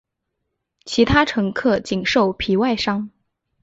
[0.83, 3.11] 其他乘客仅受皮外伤。